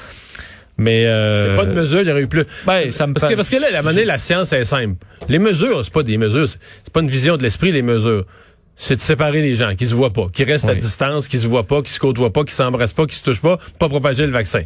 Mais 0.77 1.03
euh, 1.07 1.47
Il 1.49 1.55
pas 1.57 1.65
de 1.65 1.73
mesure, 1.73 1.99
il 2.01 2.07
y 2.07 2.11
aurait 2.11 2.21
eu 2.21 2.27
plus. 2.27 2.45
Ben, 2.65 2.89
ça 2.89 3.05
me 3.05 3.13
parce, 3.13 3.27
que, 3.27 3.35
parce 3.35 3.49
que 3.49 3.57
là, 3.57 3.67
la 3.73 3.81
monnaie, 3.81 4.05
la 4.05 4.17
science 4.17 4.53
est 4.53 4.63
simple. 4.63 4.95
Les 5.27 5.39
mesures, 5.39 5.83
c'est 5.83 5.91
pas 5.93 6.03
des 6.03 6.17
mesures, 6.17 6.47
c'est 6.47 6.93
pas 6.93 7.01
une 7.01 7.09
vision 7.09 7.35
de 7.35 7.43
l'esprit, 7.43 7.73
les 7.73 7.81
mesures. 7.81 8.23
C'est 8.81 8.95
de 8.95 9.01
séparer 9.01 9.41
les 9.41 9.55
gens 9.55 9.75
qui 9.75 9.85
se 9.85 9.93
voient 9.93 10.13
pas, 10.13 10.27
qui 10.33 10.45
restent 10.45 10.63
à 10.69 10.71
Oui. 10.71 10.79
distance, 10.79 11.27
qui 11.27 11.37
se 11.37 11.47
voient 11.47 11.67
pas, 11.67 11.81
qui 11.81 11.91
se 11.91 11.99
côtoient 11.99 12.31
pas, 12.31 12.45
qui 12.45 12.53
s'embrassent 12.53 12.93
pas, 12.93 13.05
qui 13.07 13.15
se 13.17 13.23
touchent 13.23 13.41
pas, 13.41 13.57
pas 13.77 13.89
propager 13.89 14.25
le 14.25 14.31
vaccin. 14.31 14.61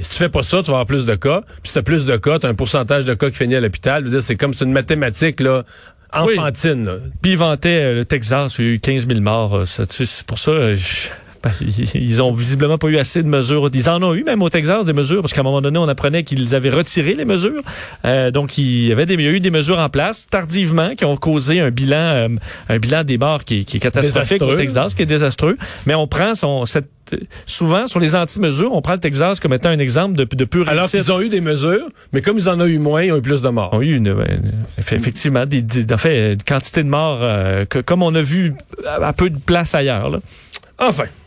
Si 0.00 0.08
tu 0.08 0.14
fais 0.16 0.28
pas 0.28 0.44
ça, 0.44 0.58
tu 0.58 0.66
vas 0.70 0.78
avoir 0.78 0.86
plus 0.86 1.04
de 1.04 1.14
cas. 1.16 1.40
Puis 1.42 1.60
si 1.64 1.72
tu 1.72 1.78
as 1.80 1.82
plus 1.82 2.04
de 2.04 2.16
cas, 2.16 2.38
tu 2.38 2.46
as 2.46 2.48
un 2.48 2.54
pourcentage 2.54 3.04
de 3.04 3.14
cas 3.14 3.28
qui 3.28 3.36
finit 3.36 3.56
à 3.56 3.60
l'hôpital. 3.60 4.04
C'est 4.22 4.36
comme 4.36 4.54
c'est 4.54 4.64
une 4.64 4.72
mathématique 4.72 5.40
là, 5.40 5.64
enfantine. 6.12 6.84
là. 6.86 6.96
Puis 7.20 7.36
euh, 7.36 7.94
le 7.94 8.04
Texas, 8.04 8.56
il 8.60 8.64
y 8.64 8.68
a 8.68 8.70
eu 8.74 8.78
15 8.78 9.08
000 9.08 9.20
morts. 9.20 9.56
euh, 9.56 9.64
c'est 9.64 10.22
pour 10.26 10.38
ça, 10.38 10.52
euh, 10.52 10.76
je- 10.76 11.08
ben, 11.48 11.66
ils- 11.78 11.90
ils 12.08 12.22
ont 12.22 12.32
visiblement 12.32 12.78
pas 12.78 12.88
eu 12.88 12.96
assez 12.98 13.22
de 13.22 13.28
mesures. 13.28 13.68
Ils 13.72 13.88
en 13.88 14.02
ont 14.02 14.14
eu 14.14 14.24
même 14.24 14.42
au 14.42 14.48
Texas 14.50 14.84
des 14.86 14.92
mesures, 14.92 15.20
parce 15.22 15.32
qu'à 15.32 15.40
un 15.40 15.44
moment 15.44 15.60
donné, 15.60 15.78
on 15.78 15.88
apprenait 15.88 16.24
qu'ils 16.24 16.54
avaient 16.54 16.70
retiré 16.70 17.14
les 17.14 17.24
mesures. 17.24 17.60
Euh, 18.04 18.30
donc, 18.30 18.58
il 18.58 18.86
y 18.88 18.92
avait 18.92 19.06
des, 19.06 19.14
il 19.14 19.22
y 19.22 19.26
a 19.26 19.30
eu 19.30 19.40
des 19.40 19.50
mesures 19.50 19.78
en 19.78 19.88
place 19.88 20.26
tardivement 20.30 20.94
qui 20.94 21.04
ont 21.04 21.16
causé 21.16 21.60
un 21.60 21.70
bilan, 21.70 21.96
euh, 21.96 22.28
un 22.68 22.78
bilan 22.78 23.04
des 23.04 23.18
morts 23.18 23.44
qui, 23.44 23.64
qui 23.64 23.76
est 23.78 23.80
catastrophique 23.80 24.42
au. 24.42 24.56
Texas, 24.56 24.94
qui 24.94 25.02
est 25.02 25.06
désastreux. 25.06 25.56
Mais 25.86 25.94
on 25.94 26.06
prend 26.06 26.34
son, 26.34 26.64
cette, 26.66 26.88
souvent 27.46 27.86
sur 27.86 28.00
les 28.00 28.14
anti-mesures, 28.16 28.72
on 28.72 28.80
prend 28.82 28.94
le 28.94 28.98
Texas 29.00 29.38
comme 29.40 29.52
étant 29.52 29.68
un 29.68 29.78
exemple 29.78 30.16
de, 30.16 30.24
de 30.24 30.44
pure 30.44 30.68
Alors 30.68 30.88
qu'ils 30.88 31.12
ont 31.12 31.20
eu 31.20 31.28
des 31.28 31.40
mesures, 31.40 31.88
mais 32.12 32.20
comme 32.22 32.38
ils 32.38 32.48
en 32.48 32.60
ont 32.60 32.64
eu 32.66 32.78
moins, 32.78 33.02
ils 33.02 33.12
ont 33.12 33.16
eu 33.18 33.22
plus 33.22 33.40
de 33.42 33.48
morts. 33.48 33.72
ont 33.74 33.82
eu 33.82 33.94
une, 33.96 34.08
eff- 34.12 34.92
effectivement 34.94 35.46
des, 35.46 35.62
des- 35.62 35.92
en 35.92 35.98
fait, 35.98 36.32
une 36.34 36.42
quantité 36.42 36.82
de 36.82 36.88
morts 36.88 37.18
euh, 37.22 37.64
que, 37.64 37.78
comme 37.78 38.02
on 38.02 38.14
a 38.14 38.20
vu 38.22 38.54
à, 38.86 39.06
à 39.06 39.12
peu 39.12 39.30
de 39.30 39.38
place 39.38 39.74
ailleurs. 39.74 40.10
Là. 40.10 40.18
Enfin. 40.78 41.04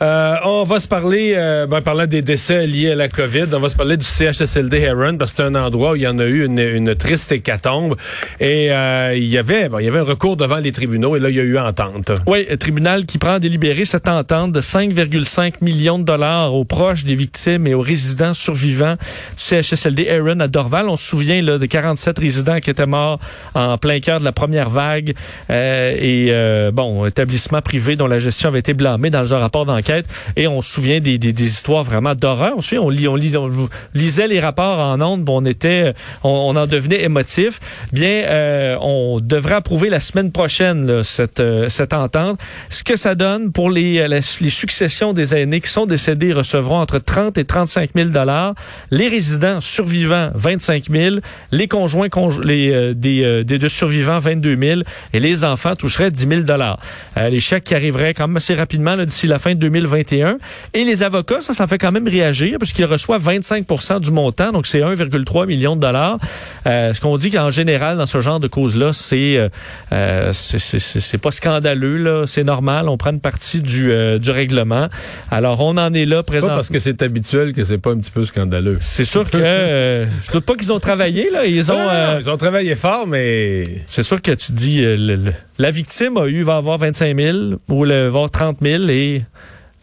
Euh, 0.00 0.36
on 0.44 0.62
va 0.62 0.78
se 0.78 0.86
parler, 0.86 1.32
euh, 1.36 1.66
ben, 1.66 1.80
parlant 1.80 2.06
des 2.06 2.22
décès 2.22 2.68
liés 2.68 2.92
à 2.92 2.94
la 2.94 3.08
COVID, 3.08 3.46
on 3.52 3.58
va 3.58 3.68
se 3.68 3.74
parler 3.74 3.96
du 3.96 4.04
CHSLD 4.04 4.78
Heron 4.78 5.16
parce 5.16 5.32
que 5.32 5.38
c'est 5.38 5.42
un 5.42 5.56
endroit 5.56 5.92
où 5.92 5.96
il 5.96 6.02
y 6.02 6.06
en 6.06 6.20
a 6.20 6.24
eu 6.24 6.44
une, 6.44 6.94
triste 6.94 7.32
hécatombe 7.32 7.96
et 8.38 8.72
euh, 8.72 9.14
il 9.16 9.26
y 9.26 9.38
avait 9.38 9.68
bon, 9.68 9.80
il 9.80 9.86
y 9.86 9.88
avait 9.88 9.98
un 9.98 10.04
recours 10.04 10.36
devant 10.36 10.58
les 10.58 10.72
tribunaux 10.72 11.16
et 11.16 11.20
là 11.20 11.30
il 11.30 11.36
y 11.36 11.40
a 11.40 11.42
eu 11.42 11.58
entente. 11.58 12.12
Oui, 12.26 12.46
un 12.48 12.56
tribunal 12.56 13.06
qui 13.06 13.18
prend 13.18 13.32
à 13.32 13.38
délibérer 13.40 13.84
cette 13.84 14.08
entente 14.08 14.52
de 14.52 14.60
5,5 14.60 15.54
millions 15.62 15.98
de 15.98 16.04
dollars 16.04 16.54
aux 16.54 16.64
proches 16.64 17.04
des 17.04 17.16
victimes 17.16 17.66
et 17.66 17.74
aux 17.74 17.80
résidents 17.80 18.34
survivants 18.34 18.94
du 18.94 19.42
CHSLD 19.42 20.08
Aaron 20.08 20.40
à 20.40 20.48
Dorval. 20.48 20.88
On 20.88 20.96
se 20.96 21.08
souvient 21.08 21.42
là, 21.42 21.58
de 21.58 21.66
47 21.66 22.18
résidents 22.18 22.60
qui 22.60 22.70
étaient 22.70 22.86
morts 22.86 23.18
en 23.54 23.76
plein 23.78 23.98
cœur 23.98 24.20
de 24.20 24.24
la 24.24 24.32
première 24.32 24.70
vague 24.70 25.14
et 25.50 26.32
bon, 26.72 27.04
établissement 27.04 27.62
privé 27.62 27.96
dont 27.96 28.06
la 28.06 28.20
gestion 28.20 28.48
avait 28.48 28.60
été 28.60 28.74
blâmée 28.74 29.10
dans 29.10 29.34
un 29.34 29.38
rapport 29.38 29.66
d'enquête 29.66 29.87
et 30.36 30.46
on 30.48 30.62
se 30.62 30.72
souvient 30.72 31.00
des, 31.00 31.18
des, 31.18 31.44
histoires 31.44 31.84
vraiment 31.84 32.14
d'horreur. 32.14 32.54
On 32.56 32.78
on, 32.78 32.86
on, 32.86 32.88
lit, 33.16 33.36
on 33.36 33.68
lisait 33.94 34.28
les 34.28 34.40
rapports 34.40 34.78
en 34.78 35.00
ondes, 35.00 35.28
on 35.28 35.44
était, 35.44 35.94
on, 36.22 36.56
en 36.56 36.66
devenait 36.66 37.02
émotif. 37.02 37.60
Bien, 37.92 38.24
euh, 38.26 38.76
on 38.80 39.20
devrait 39.20 39.54
approuver 39.54 39.90
la 39.90 40.00
semaine 40.00 40.32
prochaine 40.32 41.02
cette, 41.02 41.40
euh, 41.40 41.68
cette 41.68 41.92
entente. 41.92 42.38
Ce 42.68 42.84
que 42.84 42.96
ça 42.96 43.14
donne 43.14 43.52
pour 43.52 43.70
les, 43.70 43.98
euh, 43.98 44.20
les 44.40 44.50
successions 44.50 45.12
des 45.12 45.34
aînés 45.34 45.60
qui 45.60 45.70
sont 45.70 45.86
décédés 45.86 46.32
recevront 46.32 46.80
entre 46.80 46.98
30 46.98 47.38
et 47.38 47.44
35 47.44 47.90
000 47.94 48.08
dollars. 48.10 48.54
Les 48.90 49.08
résidents 49.08 49.60
survivants 49.60 50.30
25 50.34 50.90
000, 50.90 51.16
les 51.52 51.68
conjoints 51.68 52.08
des, 52.44 52.94
des 52.94 53.58
deux 53.58 53.68
survivants 53.68 54.18
22 54.18 54.56
000 54.56 54.80
et 55.12 55.20
les 55.20 55.44
enfants 55.44 55.76
toucheraient 55.76 56.10
10 56.10 56.28
000 56.28 56.40
dollars. 56.42 56.78
Les 57.16 57.40
chèques 57.40 57.64
qui 57.64 57.74
arriveraient 57.74 58.14
quand 58.14 58.28
même 58.28 58.36
assez 58.36 58.54
rapidement 58.54 58.96
d'ici 58.96 59.26
la 59.26 59.38
fin 59.38 59.54
de 59.54 59.68
2021. 59.80 60.38
Et 60.74 60.84
les 60.84 61.02
avocats, 61.02 61.40
ça, 61.40 61.52
ça 61.54 61.66
fait 61.66 61.78
quand 61.78 61.92
même 61.92 62.08
réagir 62.08 62.58
parce 62.58 62.72
qu'ils 62.72 62.84
reçoivent 62.84 63.26
25% 63.26 64.00
du 64.00 64.10
montant, 64.10 64.52
donc 64.52 64.66
c'est 64.66 64.80
1,3 64.80 65.46
million 65.46 65.76
de 65.76 65.80
dollars. 65.80 66.18
Euh, 66.66 66.92
ce 66.94 67.00
qu'on 67.00 67.16
dit 67.16 67.30
qu'en 67.30 67.50
général, 67.50 67.96
dans 67.98 68.06
ce 68.06 68.20
genre 68.20 68.40
de 68.40 68.48
cause-là, 68.48 68.92
c'est 68.92 69.36
euh, 69.36 69.48
euh, 69.92 70.32
c'est- 70.32 71.18
pas 71.18 71.30
scandaleux, 71.30 71.96
là, 71.96 72.24
c'est 72.26 72.44
normal, 72.44 72.88
on 72.88 72.96
prend 72.96 73.10
une 73.10 73.20
partie 73.20 73.60
du, 73.60 73.90
euh, 73.90 74.18
du 74.18 74.30
règlement. 74.30 74.88
Alors, 75.30 75.60
on 75.60 75.76
en 75.76 75.92
est 75.94 76.04
là 76.04 76.22
C'est 76.28 76.40
pas 76.40 76.48
parce 76.48 76.68
que 76.68 76.78
c'est 76.78 77.02
habituel 77.02 77.52
que 77.52 77.64
c'est 77.64 77.78
pas 77.78 77.90
un 77.90 77.98
petit 77.98 78.10
peu 78.10 78.24
scandaleux. 78.24 78.78
C'est 78.80 79.04
sûr 79.04 79.28
que 79.28 79.38
je 79.38 80.32
doute 80.32 80.44
pas 80.44 80.54
qu'ils 80.54 80.72
ont 80.72 80.78
travaillé 80.80 81.30
là, 81.30 81.44
ils 81.46 81.70
ont 81.72 81.78
Non, 81.78 81.84
non, 81.86 82.12
non, 82.14 82.18
ils 82.20 82.30
ont 82.30 82.36
travaillé 82.36 82.74
fort, 82.74 83.06
mais 83.06 83.64
c'est 83.86 84.02
sûr 84.02 84.20
que 84.22 84.32
tu 84.32 84.52
dis 84.52 84.80
le- 84.82 84.96
le- 85.16 85.32
la 85.58 85.70
victime 85.70 86.16
a 86.18 86.26
eu 86.26 86.42
va 86.42 86.56
avoir 86.56 86.78
25 86.78 87.16
000 87.16 87.38
ou 87.68 87.84
le, 87.84 88.02
va 88.02 88.06
avoir 88.18 88.30
30 88.30 88.58
000 88.62 88.84
et 88.88 89.22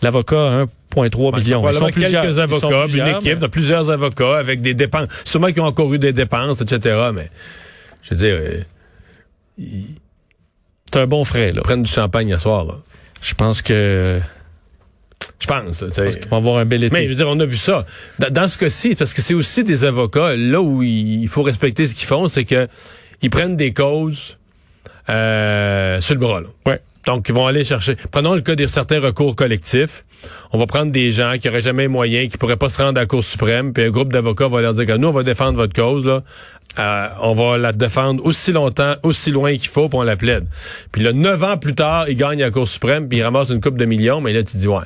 l'avocat 0.01 0.65
1,3 0.95 1.39
million. 1.39 1.67
Ils 1.69 1.73
sont 1.75 1.85
quelques 1.87 2.23
ils 2.23 2.33
sont 2.33 2.39
avocats, 2.39 2.85
une 2.93 3.07
équipe 3.07 3.39
de 3.39 3.47
plusieurs 3.47 3.89
avocats 3.89 4.37
avec 4.37 4.61
des 4.61 4.73
dépenses. 4.73 5.07
Sûrement 5.25 5.47
qu'ils 5.47 5.61
ont 5.61 5.65
encore 5.65 5.93
eu 5.93 5.99
des 5.99 6.13
dépenses, 6.13 6.61
etc. 6.61 7.09
Mais 7.13 7.29
je 8.03 8.09
veux 8.11 8.15
dire, 8.17 8.35
euh, 8.39 8.59
mais 9.57 9.65
C'est 10.93 10.99
un 11.01 11.07
bon 11.07 11.23
frais 11.23 11.51
là. 11.51 11.57
ils 11.57 11.61
prennent 11.61 11.83
du 11.83 11.91
champagne 11.91 12.33
à 12.33 12.37
soir. 12.37 12.65
Là. 12.65 12.75
Je 13.21 13.33
pense 13.33 13.61
que 13.61 14.19
Je 15.39 15.47
pense. 15.47 15.79
tu 15.79 15.89
sais. 15.91 16.03
parce 16.03 16.15
qu'ils 16.17 16.27
vont 16.27 16.37
avoir 16.37 16.57
un 16.57 16.65
bel 16.65 16.83
été. 16.83 16.93
Mais 16.93 17.05
je 17.05 17.09
veux 17.09 17.15
dire, 17.15 17.27
on 17.29 17.39
a 17.39 17.45
vu 17.45 17.55
ça. 17.57 17.85
Dans, 18.19 18.29
dans 18.31 18.47
ce 18.47 18.57
cas-ci, 18.57 18.95
parce 18.95 19.13
que 19.13 19.21
c'est 19.21 19.33
aussi 19.33 19.63
des 19.63 19.83
avocats, 19.83 20.35
là 20.35 20.61
où 20.61 20.83
il 20.83 21.27
faut 21.27 21.43
respecter 21.43 21.87
ce 21.87 21.93
qu'ils 21.95 22.07
font, 22.07 22.27
c'est 22.27 22.45
que 22.45 22.67
ils 23.21 23.29
prennent 23.29 23.55
des 23.57 23.73
causes 23.73 24.37
euh, 25.09 25.99
sur 26.01 26.13
le 26.15 26.19
bras. 26.19 26.41
Là. 26.41 26.47
Ouais. 26.65 26.81
Donc, 27.05 27.27
ils 27.29 27.35
vont 27.35 27.47
aller 27.47 27.63
chercher. 27.63 27.95
Prenons 28.12 28.35
le 28.35 28.41
cas 28.41 28.55
de 28.55 28.65
certains 28.67 29.00
recours 29.00 29.35
collectifs. 29.35 30.03
On 30.51 30.57
va 30.57 30.65
prendre 30.65 30.91
des 30.91 31.12
gens 31.12 31.35
qui 31.39 31.50
auraient 31.50 31.62
jamais 31.62 31.83
les 31.83 31.88
moyens, 31.88 32.29
qui 32.29 32.38
pourraient 32.38 32.57
pas 32.57 32.69
se 32.69 32.81
rendre 32.81 32.97
à 32.97 33.01
la 33.01 33.05
Cour 33.05 33.24
suprême, 33.24 33.74
puis 33.74 33.83
un 33.83 33.89
groupe 33.91 34.12
d'avocats 34.12 34.47
va 34.47 34.62
leur 34.62 34.74
dire 34.74 34.85
que 34.85 34.97
nous, 34.97 35.09
on 35.09 35.12
va 35.12 35.24
défendre 35.24 35.57
votre 35.57 35.74
cause, 35.74 36.05
là. 36.05 36.24
Euh, 36.77 37.07
on 37.21 37.33
va 37.35 37.57
la 37.57 37.71
défendre 37.71 38.25
aussi 38.25 38.51
longtemps, 38.51 38.95
aussi 39.03 39.31
loin 39.31 39.55
qu'il 39.55 39.69
faut, 39.69 39.88
puis 39.88 39.97
on 39.97 40.03
la 40.03 40.17
plaide. 40.17 40.45
Puis 40.91 41.03
là, 41.03 41.13
neuf 41.13 41.41
ans 41.43 41.57
plus 41.57 41.74
tard, 41.74 42.09
ils 42.09 42.17
gagnent 42.17 42.41
à 42.41 42.47
la 42.47 42.51
Cour 42.51 42.67
suprême, 42.67 43.07
puis 43.07 43.19
ils 43.19 43.24
ramassent 43.24 43.50
une 43.50 43.62
coupe 43.62 43.77
de 43.77 43.85
millions, 43.85 44.19
mais 44.19 44.33
là, 44.33 44.43
tu 44.43 44.57
dis, 44.57 44.67
ouais. 44.67 44.83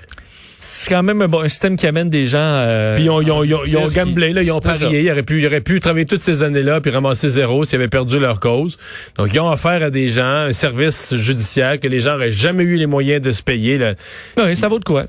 C'est 0.60 0.90
quand 0.90 1.04
même 1.04 1.22
un, 1.22 1.28
bon, 1.28 1.42
un 1.42 1.48
système 1.50 1.76
qui 1.78 1.88
amène 1.88 2.10
des 2.10 2.26
gens. 2.28 2.38
euh, 2.40 2.96
Puis 2.96 3.06
ils 3.06 3.10
ont, 3.10 3.22
ils 3.22 3.32
ont, 3.32 3.44
ils 3.44 3.56
ont, 3.56 3.60
ils 3.66 3.78
ont 3.78 3.86
qui- 3.86 3.96
gamblé, 3.96 4.34
là, 4.34 4.42
ils 4.44 4.52
ont 4.52 4.60
parié. 4.60 5.02
Ils 5.02 5.12
auraient, 5.12 5.24
pu, 5.24 5.40
ils 5.40 5.48
auraient 5.48 5.62
pu 5.62 5.80
travailler 5.80 6.06
toutes 6.06 6.22
ces 6.22 6.44
années-là 6.44 6.82
puis 6.82 6.92
ramasser 6.92 7.30
zéro 7.30 7.66
s'ils 7.66 7.76
avaient 7.78 7.88
perdu 7.88 8.20
leur 8.20 8.40
cause. 8.40 8.78
Donc, 9.18 9.34
ils 9.34 9.40
ont 9.40 9.50
affaire 9.50 9.82
à 9.84 9.90
des 9.90 10.10
gens, 10.10 10.24
un 10.48 10.54
service 10.54 11.16
judiciaire 11.16 11.80
que 11.80 11.88
les 11.88 12.02
gens 12.02 12.12
n'auraient 12.14 12.32
jamais 12.32 12.64
eu 12.64 12.76
les 12.78 12.88
moyens 12.88 13.22
de 13.22 13.32
se 13.32 13.42
payer. 13.42 13.78
Là. 13.78 13.94
Ouais, 14.38 14.56
ça 14.56 14.68
vaut 14.68 14.80
de 14.80 14.84
quoi? 14.86 15.06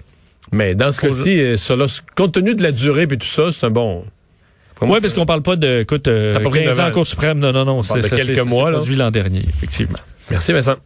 Mais 0.53 0.75
dans 0.75 0.91
ce 0.93 1.01
cas-ci, 1.01 1.41
euh, 1.41 1.57
ça, 1.57 1.77
là, 1.77 1.87
compte 2.17 2.33
tenu 2.35 2.55
de 2.55 2.63
la 2.63 2.73
durée 2.73 3.03
et 3.05 3.07
tout 3.09 3.27
ça, 3.27 3.51
c'est 3.53 3.67
un 3.67 3.71
bon... 3.71 4.05
Oui, 4.83 4.99
parce 5.03 5.13
qu'on 5.13 5.27
parle 5.27 5.43
pas 5.43 5.57
de 5.57 5.81
écoute, 5.81 6.09
euh, 6.09 6.33
Ça 6.33 6.39
a 6.39 6.43
pas 6.43 6.49
pris 6.49 6.65
15 6.65 6.81
ans 6.81 6.87
en. 6.89 6.91
Cour 6.91 7.07
suprême. 7.07 7.39
Non, 7.39 7.53
non, 7.53 7.67
non. 7.67 7.83
c'est- 7.83 8.01
ça 8.01 8.17
quelques 8.17 8.39
mois, 8.41 8.73
c'est 8.83 8.93
l'an 8.93 9.11
dernier, 9.11 9.43
effectivement. 9.55 9.99
Merci, 10.31 10.53
Vincent. 10.55 10.77